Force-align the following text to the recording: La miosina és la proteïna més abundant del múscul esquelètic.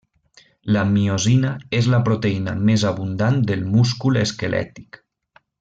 La 0.75 0.85
miosina 0.93 1.51
és 1.81 1.91
la 1.95 2.01
proteïna 2.09 2.57
més 2.71 2.87
abundant 2.95 3.39
del 3.53 3.65
múscul 3.77 4.21
esquelètic. 4.27 5.03